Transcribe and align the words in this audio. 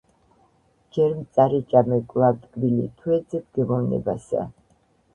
ჯერ 0.97 1.13
მწარე 1.17 1.59
ჭამე 1.75 2.01
კვლავ 2.15 2.41
ტკბილი 2.49 2.91
თუ 2.99 3.15
ეძებ 3.21 3.49
გემოვნებასა 3.59 4.53